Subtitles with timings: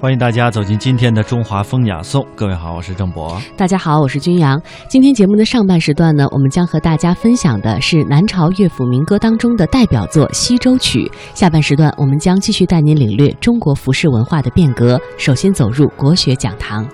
[0.00, 2.24] 欢迎大家走进今天的中华风雅颂。
[2.36, 3.36] 各位好，我是郑博。
[3.56, 4.62] 大家好，我是君阳。
[4.88, 11.00] 今天节目的上半时段呢，我们将和大家分享的是南朝乐府民歌当中的代表作《西洲曲》。
[11.34, 15.00] 下半时段，我们将继续带您领略中国服饰文化的变革。
[15.16, 16.86] 首先走入国学讲堂，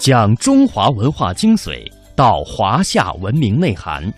[0.00, 4.12] 讲中华文化精髓，道华夏文明内涵。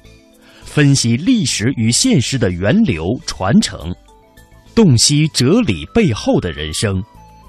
[0.72, 3.92] 分析历史与现实的源流传承，
[4.72, 7.02] 洞悉哲理背后的人生。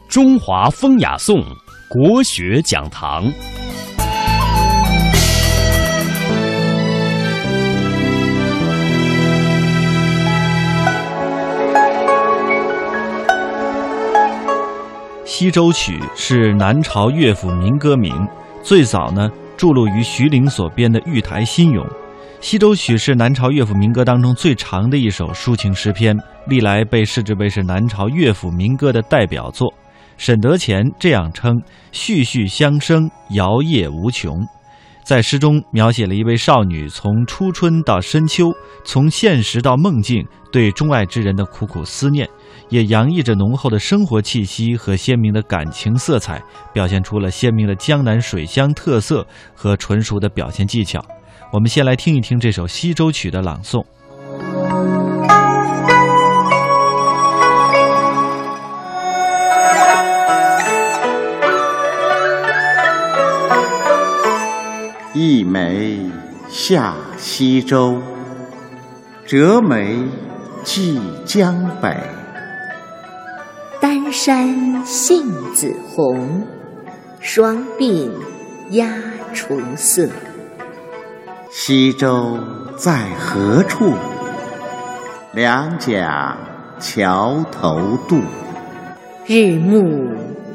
[0.10, 1.40] 中华风雅颂
[1.88, 3.28] 国学讲堂。
[15.24, 18.28] 《西洲曲》是南朝乐府民歌名，
[18.64, 21.86] 最早呢著录于徐陵所编的《玉台新咏》。
[22.42, 29.72] 《西洲曲》是南朝乐府民歌当中最长的一首抒情诗篇，历来被视之为是南朝乐府民歌的代表作。
[30.18, 31.62] 沈德潜这样称
[31.94, 34.36] ：“序序相生，摇曳无穷。”
[35.06, 38.52] 在诗中描写了一位少女从初春到深秋，
[38.84, 42.28] 从现实到梦境，对钟爱之人的苦苦思念，
[42.70, 46.42] 也洋溢着浓厚的生活气息和鲜明的感情色彩，
[46.74, 51.04] 表现出了鲜明的江南水乡特色和纯熟的表现技巧。
[51.54, 53.84] 我们先来听一听这首《西洲曲》的朗诵。
[65.14, 66.00] 一枚
[66.48, 68.02] 下西洲，
[69.26, 70.08] 折梅
[70.64, 71.98] 寄江北。
[73.82, 76.48] 丹山杏子红，
[77.20, 78.10] 双鬓
[78.70, 78.88] 鸦
[79.34, 80.08] 雏色。
[81.54, 82.40] 西洲
[82.78, 83.94] 在何处？
[85.34, 86.38] 两桨
[86.80, 88.22] 桥头渡。
[89.26, 89.84] 日暮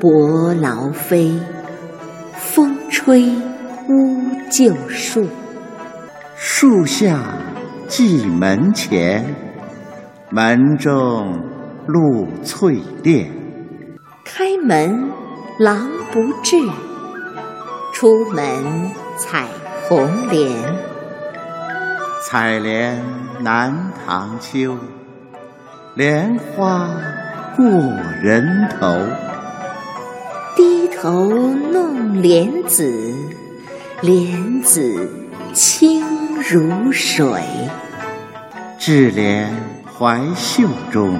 [0.00, 1.38] 伯劳飞，
[2.32, 3.28] 风吹
[3.90, 5.28] 乌旧树。
[6.34, 7.20] 树下
[7.86, 9.36] 蓟门前，
[10.30, 11.38] 门中
[11.86, 13.30] 露翠帘。
[14.24, 15.10] 开门
[15.58, 16.56] 狼不至，
[17.92, 19.46] 出门采
[19.88, 20.50] 红莲，
[22.24, 23.00] 采莲
[23.40, 23.72] 南
[24.04, 24.76] 塘秋，
[25.94, 26.90] 莲花
[27.56, 27.64] 过
[28.20, 28.98] 人头。
[30.56, 31.30] 低头
[31.72, 33.14] 弄莲子，
[34.00, 35.08] 莲子
[35.52, 36.02] 清
[36.42, 37.40] 如水。
[38.80, 39.48] 置莲
[39.96, 41.16] 怀袖中，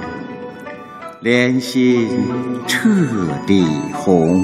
[1.21, 2.09] 莲心
[2.67, 2.89] 彻
[3.45, 4.43] 底红。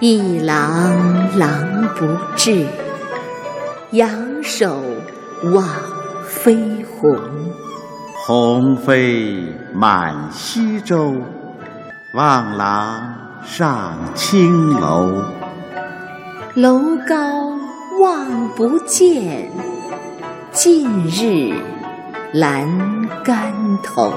[0.00, 2.64] 一郎郎不至，
[3.90, 4.08] 仰
[4.44, 4.80] 首
[5.52, 5.66] 望
[6.24, 7.18] 飞鸿。
[8.24, 11.16] 鸿飞满西洲，
[12.14, 13.12] 望郎
[13.44, 15.20] 上青楼。
[16.54, 17.58] 楼高
[18.00, 19.50] 望不见，
[20.52, 21.60] 近日
[22.34, 24.14] 阑干头。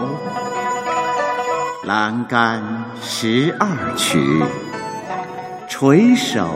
[1.88, 2.62] 阑干
[3.02, 4.44] 十二曲。
[5.81, 6.47] 垂首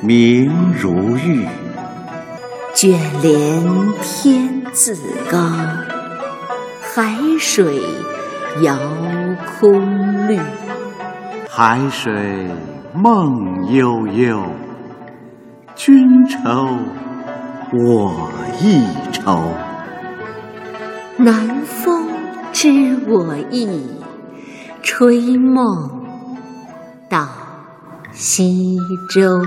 [0.00, 1.44] 明如玉，
[2.72, 3.60] 卷帘
[4.00, 4.94] 天自
[5.28, 5.36] 高，
[6.80, 7.82] 海水
[8.60, 8.78] 遥
[9.58, 10.38] 空绿。
[11.48, 12.46] 海水
[12.94, 14.40] 梦悠悠，
[15.74, 16.78] 君愁
[17.72, 18.30] 我
[18.60, 19.42] 亦愁。
[21.16, 22.06] 南风
[22.52, 23.90] 知我意，
[24.82, 26.01] 吹梦到。
[28.22, 28.78] 西
[29.08, 29.42] 洲。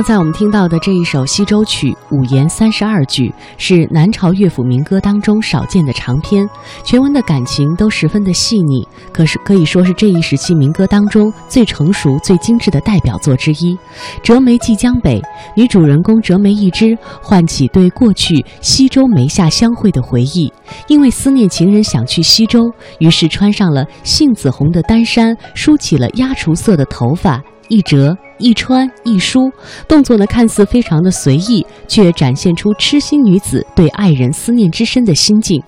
[0.00, 6.48] 刚才我们听到的这一首《西洲曲》，五言三十二句，是南朝乐府民歌当中少见的长篇，
[6.82, 13.78] 全文的感情都十分的细腻，可是可以说是这一时期民歌当中最成熟、最精致的代表作之一。
[14.22, 15.20] 折梅寄江北，
[15.54, 20.50] 女主人公折梅一枝，唤起对过去西洲梅下相会的回忆，
[20.88, 27.38] 因为思念情人想去西洲，于是穿上了杏子红的单衫，梳起了鸦雏色的头发。
[27.68, 29.50] 一折一穿一梳，
[29.86, 35.62] 动作呢看似非常的随意，却展现出痴心女子对爱人思念之深的心境。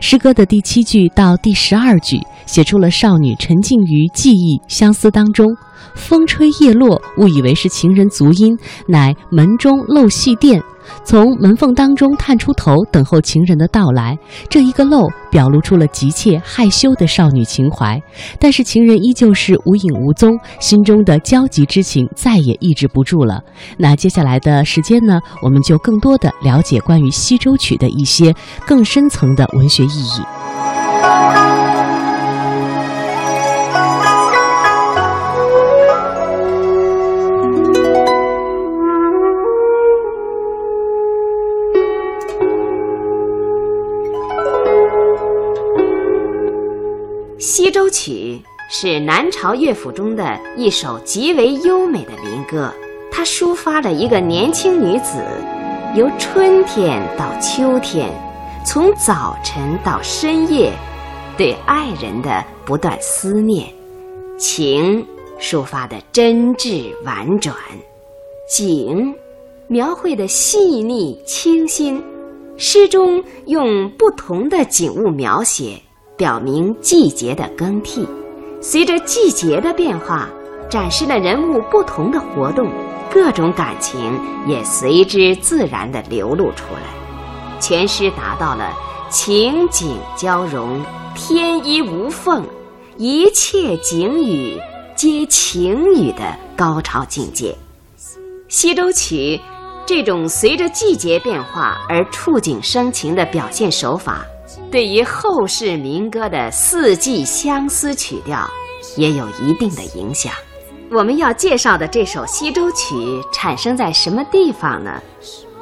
[0.00, 5.46] 诗歌的第七句到第十二句，写出了少女沉浸于记忆相思当中，
[5.98, 8.56] 风吹叶落，误以为是情人足音，
[8.86, 10.62] 乃门中漏细电。
[11.04, 14.18] 从门缝当中探出头，等候情人的到来。
[14.48, 18.00] 这一个漏，表露出了急切害羞的少女情怀。
[18.40, 23.42] 但是情人依旧是无影无踪，心中的焦急之情再也抑制不住了。
[23.76, 28.34] 那接下来的时间呢，我们就更多的了解关于西洲曲的一些
[28.66, 30.20] 更深层的文学意义。
[47.90, 48.40] 《曲》
[48.70, 52.72] 是南朝乐府中的一首极为优美的民歌，
[53.10, 55.22] 它抒发了一个年轻女子
[55.96, 58.10] 由春天到秋天，
[58.64, 60.72] 从早晨到深夜，
[61.36, 63.66] 对爱人的不断思念，
[64.38, 65.06] 情
[65.40, 67.56] 抒发的真挚婉转，
[68.48, 69.14] 景
[69.66, 72.02] 描绘的细腻清新，
[72.56, 75.80] 诗中用不同的景物描写。
[76.18, 78.04] 表明季节的更替，
[78.60, 80.28] 随着季节的变化，
[80.68, 82.68] 展示了人物不同的活动，
[83.08, 87.60] 各种感情也随之自然地流露出来。
[87.60, 88.74] 全诗达到了
[89.08, 90.84] 情景交融、
[91.14, 92.44] 天衣无缝，
[92.96, 94.60] 一切景语
[94.96, 97.52] 皆情语的高潮境界。
[98.48, 99.36] 《西洲曲》
[99.86, 104.26] 这种随着季节变化而触景生情的表现手法。
[104.70, 108.46] 对于后世民歌的四季相思曲调，
[108.96, 110.30] 也有一定的影响。
[110.90, 112.94] 我们要介绍的这首《西洲曲》
[113.32, 115.00] 产生在什么地方呢？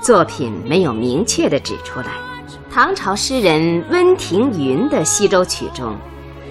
[0.00, 2.06] 作品没有明确的指出来。
[2.70, 5.96] 唐朝诗人温庭筠的《西洲曲》中，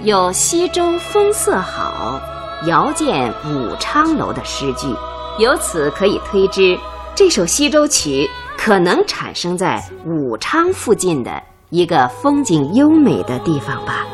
[0.04, 2.20] 有“西洲风色好，
[2.68, 4.88] 遥见武昌楼”的诗句，
[5.40, 6.78] 由此可以推知，
[7.14, 8.28] 这首《西洲曲》
[8.58, 11.32] 可能产生在武昌附近的。
[11.70, 14.06] 一个风景优美的地方吧。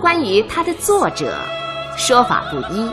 [0.00, 1.34] 关于它的作者，
[1.96, 2.90] 说法不一。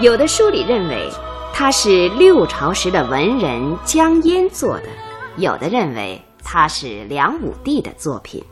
[0.00, 1.08] 有的书里认为
[1.52, 4.88] 它是六朝时的文人江淹做的，
[5.36, 8.42] 有的认为他是梁武帝的作品。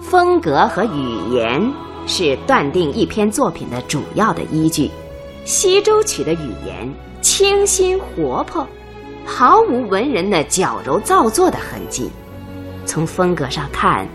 [0.00, 1.72] 风格和语言
[2.06, 4.86] 是断定一篇作品的主要的依据。
[5.44, 6.90] 《西洲曲》的语言
[7.20, 8.66] 清新活泼，
[9.24, 12.10] 毫无文人的矫揉造作的痕迹。
[12.86, 14.08] 从风格上看。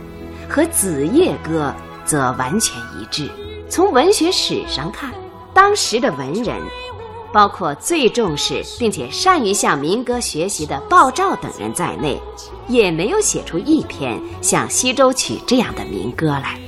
[0.54, 1.74] 和《子夜歌》
[2.08, 3.28] 则完全一致。
[3.68, 5.12] 从文学史上看，
[5.52, 6.62] 当时的文人，
[7.32, 12.22] 包括最重视并且善于向民歌学习的鲍照等人在内，
[12.68, 16.60] 也没有写出一篇像《西洲曲》这样的民歌来。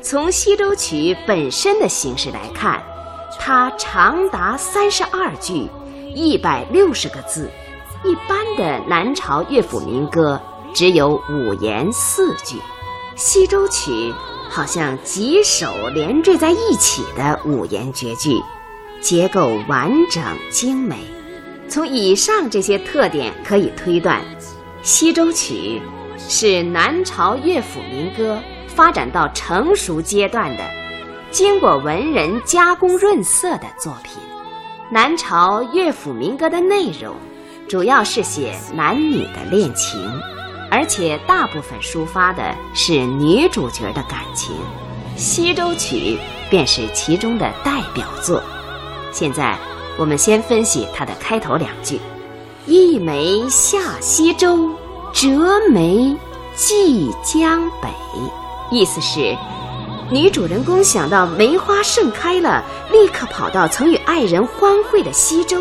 [0.00, 2.80] 从《西洲曲》本身的形式来看，
[3.40, 5.68] 它长达三十二句，
[6.14, 7.50] 一百六十个字。
[8.04, 10.40] 一般的南朝乐府民歌
[10.72, 12.54] 只有五言四句。
[13.16, 13.90] 《西洲曲》
[14.50, 18.38] 好像几首连缀在一起的五言绝句，
[19.00, 20.98] 结构完整精美。
[21.66, 24.20] 从以上这些特点可以推断，
[24.82, 25.80] 《西洲曲》
[26.30, 30.62] 是南朝乐府民歌发展到成熟阶段的，
[31.30, 34.22] 经过文人加工润色的作品。
[34.90, 37.16] 南朝乐府民歌的内容，
[37.66, 39.98] 主要是写男女的恋情。
[40.76, 44.54] 而且大部分抒发的是女主角的感情，
[45.16, 46.18] 《西洲曲》
[46.50, 48.42] 便是其中的代表作。
[49.10, 49.56] 现在
[49.96, 51.98] 我们先分析它的开头两句
[52.68, 54.70] ：“一梅下西洲，
[55.14, 56.14] 折梅
[56.54, 57.88] 寄江北。”
[58.70, 59.34] 意思是，
[60.10, 65.58] 女主人公想到梅花盛开了，立刻跑到曾与爱人欢会的西洲，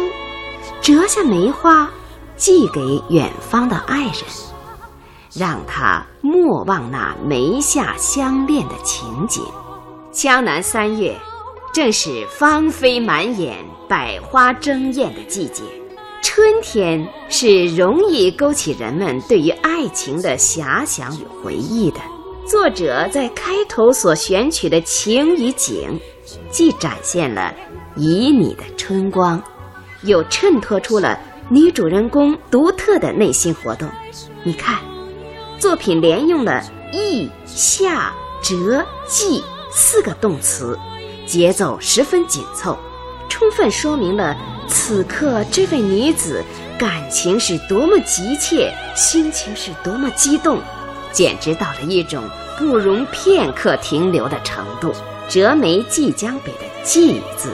[0.82, 1.90] 折下梅花，
[2.36, 4.14] 寄给远方的爱人。
[5.38, 9.44] 让他莫忘那眉下相恋的情景。
[10.12, 11.14] 江南三月，
[11.74, 13.58] 正是芳菲满眼、
[13.90, 15.62] 百花争艳的季节。
[16.22, 22.00] 春天是容易勾起人们对于爱情的遐想与回忆的。
[22.48, 26.00] 作者在开头所选取的情与景，
[26.50, 27.54] 既展现了
[27.98, 29.42] 旖旎的春光，
[30.04, 33.90] 又衬托出了女主人公独特的内心活动。
[34.44, 34.95] 你看。
[35.60, 40.78] 作品连用了“意”“下”“折”“寄”四个动词，
[41.26, 42.78] 节奏十分紧凑，
[43.30, 44.36] 充分说明了
[44.68, 46.44] 此刻这位女子
[46.78, 50.60] 感情是多么急切，心情是多么激动，
[51.12, 52.24] 简直到了一种
[52.58, 54.94] 不容片刻停留的程度。
[55.28, 57.50] “折梅寄江北”的“寄”字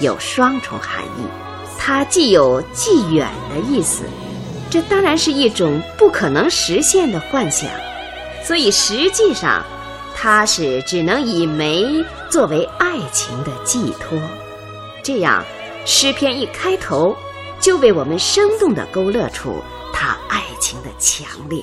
[0.00, 1.24] 有双重含义，
[1.78, 4.04] 它既有既远的意思，
[4.74, 7.70] 这当然是一种不可能实现的幻想，
[8.42, 9.64] 所以实际上，
[10.16, 14.18] 它是只能以梅作为爱情的寄托。
[15.00, 15.44] 这样，
[15.86, 17.16] 诗篇一开头
[17.60, 19.62] 就为我们生动地勾勒出
[19.92, 21.62] 他爱情的强烈。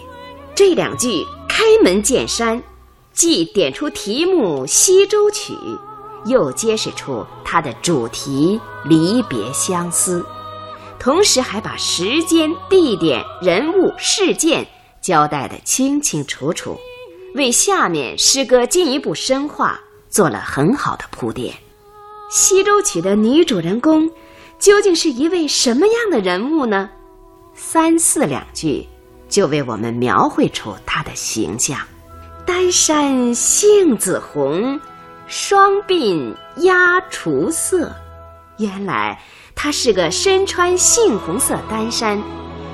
[0.55, 2.63] 这两句开门见山，
[3.11, 5.51] 既点出题目《西洲曲》。
[6.27, 10.25] 又揭示出它的主题离别相思，
[11.01, 14.63] 同时还把时间、地点、人物、事件
[15.01, 16.77] 交代得清清楚楚，
[17.33, 19.79] 为下面诗歌进一步深化
[20.09, 21.51] 做了很好的铺垫。
[22.29, 24.07] 《西洲曲》的女主人公
[24.59, 26.87] 究竟是一位什么样的人物呢？
[27.55, 28.87] 三四两句
[29.27, 31.79] 就为我们描绘出她的形象：
[32.45, 34.79] 丹山杏子红。
[35.25, 37.91] 双鬓鸦雏色，
[38.59, 39.17] 原来
[39.63, 42.19] 她是个身穿杏红色单衫，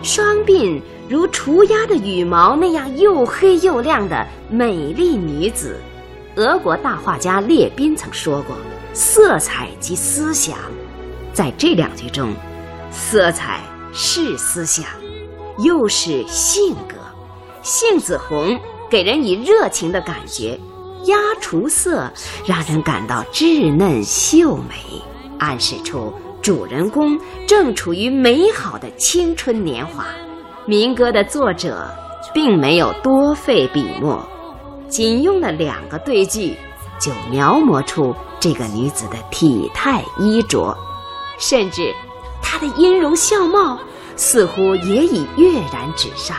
[0.03, 5.81] 双鬓如雏鸦的羽毛那样又黑又亮的美丽女子。
[6.37, 8.55] 俄国大画家列宾曾说过
[8.95, 10.57] ：“色彩即思想。”
[11.35, 12.33] 在这两句中，
[12.89, 13.59] 色彩
[13.91, 14.85] 是思想，
[15.57, 16.95] 又是性格。
[17.63, 18.57] 杏子红
[18.89, 20.57] 给人以热情的感觉。
[21.03, 22.09] 鸦雏色
[22.45, 25.01] 让人感到稚嫩秀美，
[25.37, 26.13] 暗示出
[26.47, 30.05] 主人公正处于美好的青春年华。
[30.65, 31.85] 民歌的作者
[32.33, 34.25] 并没有多费笔墨，
[34.87, 36.55] 仅用了两个对句，
[37.01, 40.73] 就描摹出这个女子的体态衣着，
[41.37, 41.93] 甚至
[42.41, 43.77] 她的音容笑貌
[44.15, 46.37] 似乎也已跃然纸上。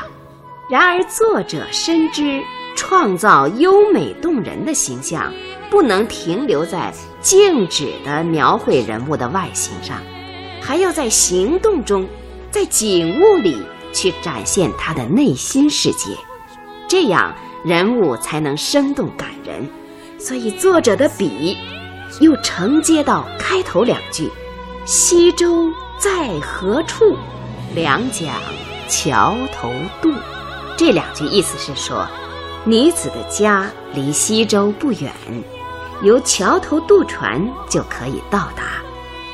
[0.71, 2.43] 然而作者深知。
[2.77, 5.33] 创造优美动人的形象，
[5.71, 10.01] 不能停留在静止的描绘人物的外形上，
[10.61, 12.09] 还要在行动中，
[12.51, 13.61] 在景物里
[13.93, 16.17] 去展现他的内心世界，
[16.89, 17.35] 这样
[17.65, 19.69] 人物才能生动感人。
[20.19, 21.57] 所以作者的笔
[22.21, 24.31] 又承接到开头两句
[24.87, 27.17] ：“西洲在何处？
[27.75, 28.35] 两桨
[28.89, 29.71] 桥头
[30.01, 30.13] 渡。”
[30.77, 32.07] 这两句意思是说。
[32.65, 35.11] 女子的家离西洲不远，
[36.03, 38.83] 由桥头渡船就可以到达。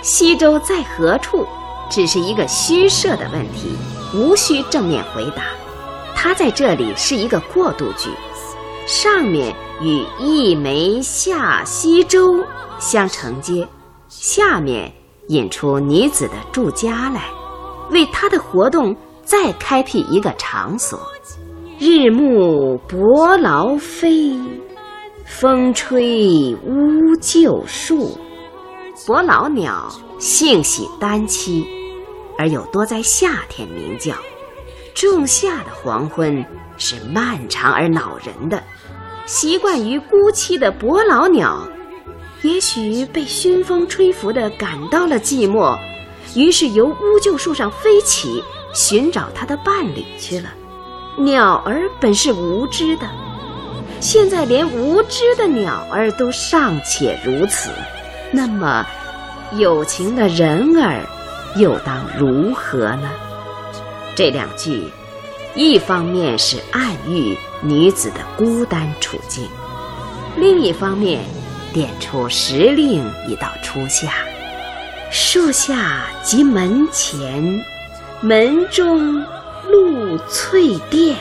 [0.02, 1.46] 西洲在何处？
[1.90, 3.76] 只是一个虚设的问题，
[4.14, 5.42] 无需正面回答。
[6.14, 8.10] 它在这里是一个过渡句，
[8.86, 12.42] 上面与“一枚下西洲”
[12.80, 13.68] 相承接，
[14.08, 14.90] 下面
[15.28, 17.28] 引出女子的住家来，
[17.90, 20.98] 为她的活动再开辟一个场所。
[21.78, 24.38] 日暮伯劳飞，
[25.24, 28.18] 风吹乌桕树。
[29.06, 29.88] 伯劳鸟
[30.18, 31.64] 性喜单栖，
[32.38, 34.14] 而又多在夏天鸣叫。
[34.94, 36.44] 仲夏的黄昏
[36.76, 38.62] 是漫长而恼人的。
[39.26, 41.66] 习惯于孤栖的伯劳鸟，
[42.42, 45.76] 也许被熏风吹拂的感到了寂寞，
[46.36, 50.50] 于是由乌桕树上飞起，寻找它的伴侣去了。
[51.18, 53.10] 鸟儿本是无知的，
[54.04, 57.70] 现在连无知的鸟儿都尚且如此，
[58.30, 58.86] 那么
[59.52, 61.00] 有情的人儿
[61.56, 63.10] 又当如何呢？
[64.14, 64.90] 这两句，
[65.54, 69.48] 一方面是暗喻女子的孤单处境，
[70.36, 71.24] 另一方面
[71.72, 74.12] 点出时令已到初夏，
[75.10, 77.64] 树下及门前，
[78.20, 79.24] 门中。
[79.66, 81.14] 露翠钿，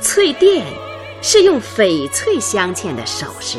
[0.00, 0.62] 翠钿
[1.22, 3.58] 是用翡翠镶嵌的首饰，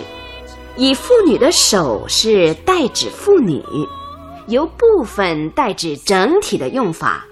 [0.76, 3.62] 以妇女的首饰代指妇女，
[4.48, 7.24] 由部分代指整体的用法，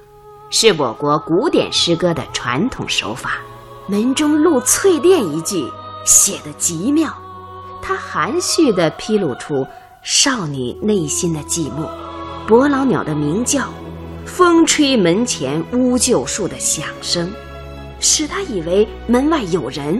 [0.49, 3.39] 是我国古典诗歌的传统手法。
[3.87, 5.67] 门中露翠钿一句
[6.05, 7.11] 写得极妙，
[7.81, 9.65] 它含蓄地披露出
[10.03, 11.89] 少女内心的寂寞，
[12.47, 13.67] 伯劳鸟的鸣叫。
[14.25, 17.31] 风吹门前乌桕树的响声，
[17.99, 19.99] 使他以为门外有人，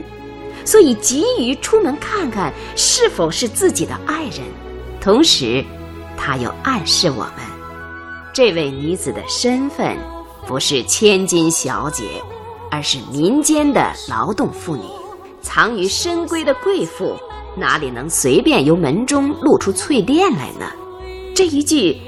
[0.64, 4.40] 所以急于出门看看是否是自己的爱人。
[5.00, 5.64] 同时，
[6.16, 7.34] 他又暗示我们，
[8.32, 9.96] 这位女子的身份
[10.46, 12.04] 不是千金小姐，
[12.70, 14.82] 而是民间的劳动妇女。
[15.42, 17.16] 藏于深闺的贵妇，
[17.56, 20.70] 哪里能随便由门中露出翠钿来呢？
[21.34, 22.00] 这一句。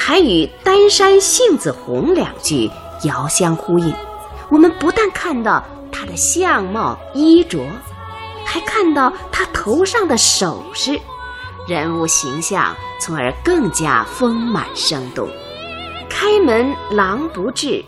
[0.00, 2.70] 还与“丹山杏子红”两句
[3.02, 3.92] 遥相呼应。
[4.48, 7.60] 我们不但看到他的相貌衣着，
[8.44, 10.98] 还看到他头上的首饰，
[11.66, 15.28] 人物形象从而更加丰满生动。
[16.08, 17.84] 开门狼不至，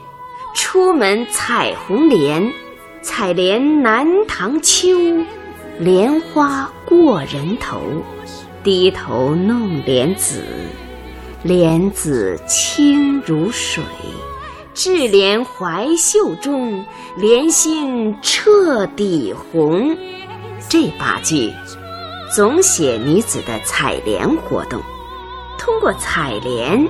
[0.54, 2.52] 出门采红莲。
[3.02, 4.88] 采莲南塘秋，
[5.78, 7.80] 莲花过人头。
[8.62, 10.44] 低头弄莲子，
[11.42, 13.82] 莲子清如水。
[14.72, 16.84] 智莲怀袖中，
[17.16, 19.96] 莲心彻底红。
[20.68, 21.52] 这八句
[22.34, 24.80] 总写女子的采莲活动，
[25.58, 26.88] 通过采莲，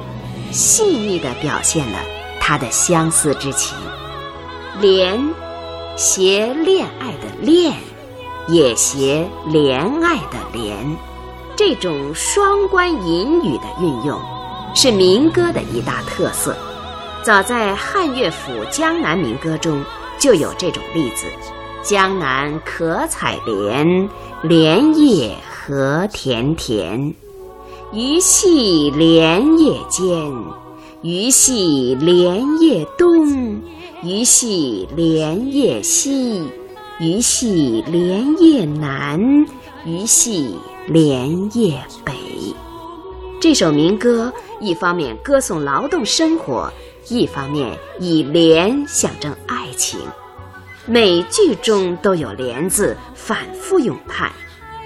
[0.51, 1.99] 细腻地表现了
[2.39, 3.77] 她的相思之情。
[4.81, 5.21] 莲。
[5.97, 7.75] 携恋爱的恋，
[8.49, 10.73] 也携怜爱的怜，
[11.55, 14.19] 这种双关引语的运用，
[14.75, 16.57] 是民歌的一大特色。
[17.23, 19.85] 早在汉乐府江南民歌中
[20.19, 21.27] 就有这种例子
[21.85, 24.09] ：“江南可采莲，
[24.43, 27.15] 莲叶何田田。
[27.93, 30.33] 鱼戏莲叶间，
[31.03, 33.61] 鱼戏莲叶东。”
[34.03, 36.43] 鱼戏莲叶西，
[36.99, 39.21] 鱼戏莲叶南，
[39.85, 42.15] 鱼戏莲叶北。
[43.39, 46.73] 这首民歌一方面歌颂劳动生活，
[47.11, 50.01] 一方面以莲象征爱情。
[50.87, 54.31] 每句中都有“莲”字反复咏叹，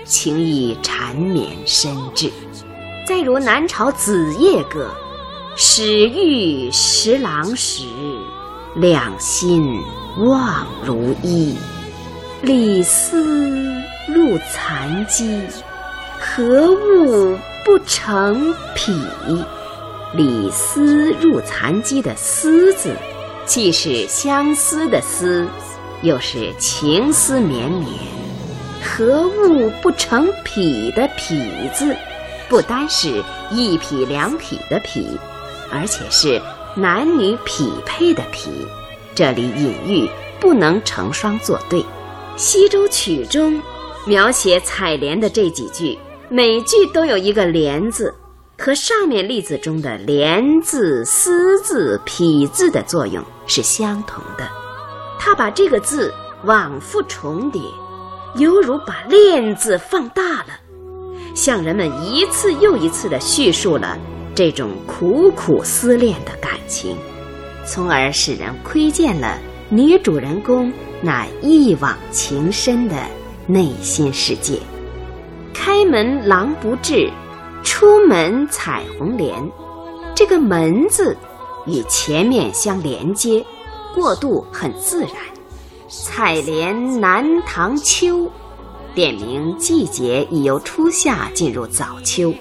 [0.04, 2.30] 情意缠绵深挚。
[3.06, 4.90] 再如南朝《子夜歌》
[5.56, 7.84] ：“始遇十郎时。”
[8.76, 9.80] 两心
[10.18, 11.54] 望如一，
[12.42, 13.24] 李斯
[14.08, 15.40] 入残机，
[16.18, 18.92] 何物不成匹？
[20.16, 22.94] 李斯入蚕机的“思”字，
[23.44, 25.46] 既是相思的“思”，
[26.02, 27.88] 又是情思绵绵。
[28.82, 31.42] 何物不成匹的“匹”
[31.74, 31.96] 字，
[32.48, 35.06] 不单是一匹两匹的“匹”，
[35.70, 36.40] 而且是。
[36.76, 38.50] 男女匹配的匹，
[39.14, 41.78] 这里隐喻不能成双作对。
[42.36, 43.62] 《西洲曲》中
[44.04, 45.96] 描写采莲的这几句，
[46.28, 48.12] 每句都有一个“莲”字，
[48.64, 54.48] 和上面例子中的“连”字、“丝”字、“匹”字的作用是相同的。
[55.20, 56.10] 他把这个字
[56.44, 57.60] 往复重叠，
[58.36, 60.58] 犹如把“链”字放大了，
[61.34, 63.98] 向人们一次又一次地叙述了。
[64.34, 66.96] 这种苦苦思恋的感情，
[67.66, 72.96] 从而使人窥见了女主人公那一往情深的
[73.46, 74.58] 内心世界。
[75.52, 77.10] 开门狼不至，
[77.64, 79.50] 出门采红莲。
[80.14, 81.16] 这个“门”字
[81.66, 83.44] 与前面相连接，
[83.94, 85.10] 过渡很自然。
[85.88, 88.30] 采莲南塘秋，
[88.94, 92.32] 点明季节已由初夏进入早秋。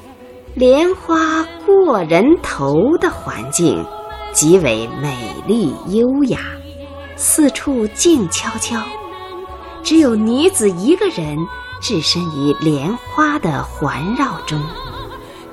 [0.54, 3.84] 莲花过人头的环境
[4.32, 6.40] 极为美丽优雅，
[7.16, 8.80] 四处静悄悄，
[9.82, 11.36] 只有女子一个人
[11.82, 14.62] 置身于莲花的环绕中。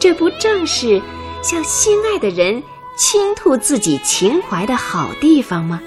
[0.01, 1.01] 这不正是
[1.43, 2.61] 向心爱的人
[2.97, 5.81] 倾吐自己情怀的好地方吗？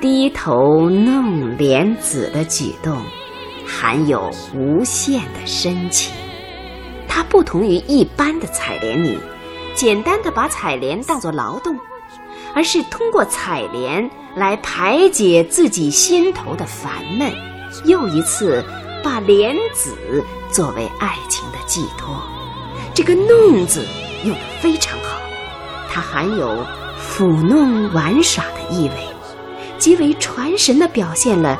[0.00, 3.02] 低头弄莲子的举动，
[3.66, 6.14] 含有无限的深情。
[7.08, 9.18] 它不同于一般的采莲女，
[9.74, 11.76] 简单的把采莲当作劳动，
[12.54, 17.32] 而是通过采莲来排解自己心头的烦闷，
[17.84, 18.64] 又一次
[19.02, 22.22] 把莲子作为爱情的寄托。
[22.94, 23.84] 这个“弄”字
[24.24, 25.18] 用得非常好，
[25.90, 26.64] 它含有
[27.00, 28.94] 抚弄玩耍的意味，
[29.78, 31.58] 极为传神的表现了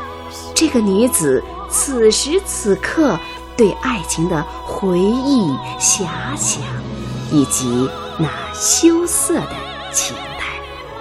[0.55, 3.19] 这个女子此时此刻。
[3.55, 6.63] 对爱情的回忆、遐想，
[7.31, 7.87] 以及
[8.19, 9.55] 那羞涩的
[9.93, 10.59] 情态，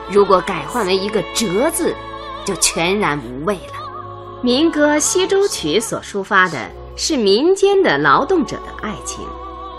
[0.09, 1.95] 如果改换为一个“折”字，
[2.43, 4.41] 就全然无味了。
[4.41, 9.25] 民歌《西洲曲》所抒发的是民间的劳动者的爱情，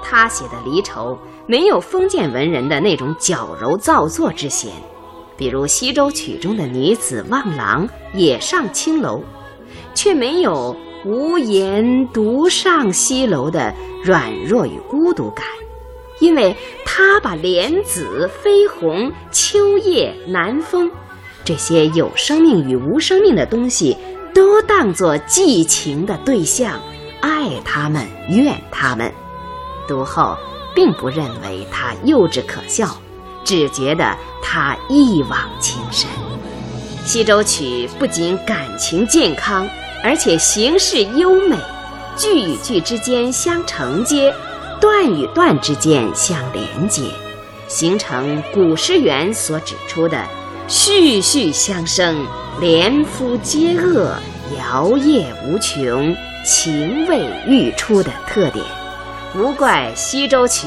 [0.03, 4.73] 他写的离愁没有封建文人的那种矫揉造作之嫌，
[5.37, 9.23] 比如《西洲曲》中的女子望郎也上青楼，
[9.95, 10.77] 却没有。
[11.05, 15.45] 无言独上西楼的软弱与孤独感，
[16.21, 20.89] 因为他把莲子、飞鸿、秋叶、南风
[21.43, 23.97] 这些有生命与无生命的东西
[24.33, 26.81] 都当作寄情的对象，
[27.21, 29.13] 爱他们，怨他们。
[29.87, 30.37] 读后
[30.75, 32.89] 并不认为他幼稚可笑，
[33.45, 36.09] 只觉得他一往情深。
[37.07, 39.69] 《西洲曲》不仅感情健康。
[40.05, 41.57] 而且形式优美，
[42.17, 44.35] 句与句之间相承接，
[44.81, 47.05] 段与段之间相连接，
[47.69, 50.21] 形成古诗源所指出的
[50.67, 52.27] “序序相生，
[52.59, 54.17] 连夫接恶，
[54.59, 58.67] 摇曳无穷，情味愈出”的特点。
[59.35, 60.67] 无怪《西洲曲》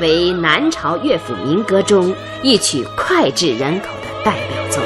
[0.00, 4.85] 为南朝乐府民歌中一曲脍炙人口的代表作。